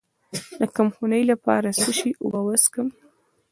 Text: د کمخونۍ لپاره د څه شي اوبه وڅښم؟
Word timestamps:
د 0.59 0.61
کمخونۍ 0.75 1.23
لپاره 1.31 1.67
د 1.71 1.75
څه 1.83 1.91
شي 1.97 2.11
اوبه 2.21 2.41
وڅښم؟ 2.43 2.87